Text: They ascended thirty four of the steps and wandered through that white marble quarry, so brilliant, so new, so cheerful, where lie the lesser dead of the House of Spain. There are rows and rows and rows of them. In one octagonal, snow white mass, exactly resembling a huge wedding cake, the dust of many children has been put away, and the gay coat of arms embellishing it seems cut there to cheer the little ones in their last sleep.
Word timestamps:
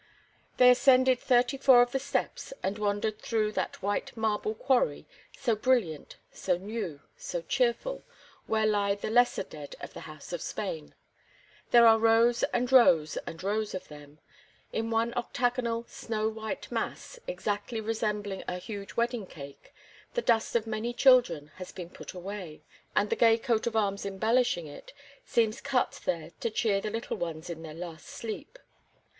They 0.57 0.71
ascended 0.71 1.19
thirty 1.19 1.57
four 1.59 1.83
of 1.83 1.91
the 1.91 1.99
steps 1.99 2.53
and 2.63 2.79
wandered 2.79 3.19
through 3.19 3.51
that 3.51 3.83
white 3.83 4.17
marble 4.17 4.55
quarry, 4.55 5.05
so 5.37 5.55
brilliant, 5.55 6.17
so 6.31 6.57
new, 6.57 7.01
so 7.17 7.43
cheerful, 7.43 8.03
where 8.47 8.65
lie 8.65 8.95
the 8.95 9.11
lesser 9.11 9.43
dead 9.43 9.75
of 9.79 9.93
the 9.93 9.99
House 10.09 10.33
of 10.33 10.41
Spain. 10.41 10.95
There 11.69 11.85
are 11.85 11.99
rows 11.99 12.41
and 12.45 12.71
rows 12.71 13.15
and 13.27 13.43
rows 13.43 13.75
of 13.75 13.89
them. 13.89 14.17
In 14.73 14.89
one 14.89 15.13
octagonal, 15.15 15.83
snow 15.87 16.27
white 16.29 16.71
mass, 16.71 17.19
exactly 17.27 17.79
resembling 17.79 18.43
a 18.47 18.55
huge 18.57 18.95
wedding 18.97 19.27
cake, 19.27 19.71
the 20.15 20.23
dust 20.23 20.55
of 20.55 20.65
many 20.65 20.93
children 20.93 21.51
has 21.57 21.71
been 21.71 21.91
put 21.91 22.13
away, 22.13 22.63
and 22.95 23.11
the 23.11 23.15
gay 23.15 23.37
coat 23.37 23.67
of 23.67 23.75
arms 23.75 24.03
embellishing 24.07 24.65
it 24.65 24.93
seems 25.27 25.61
cut 25.61 26.01
there 26.05 26.31
to 26.39 26.49
cheer 26.49 26.81
the 26.81 26.89
little 26.89 27.17
ones 27.17 27.51
in 27.51 27.61
their 27.61 27.75
last 27.75 28.07
sleep. 28.07 28.57